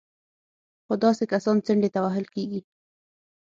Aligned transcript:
خو 0.85 0.93
داسې 1.03 1.23
کسان 1.33 1.57
څنډې 1.65 1.89
ته 1.95 1.99
وهل 2.05 2.25
کېږي 2.33 2.61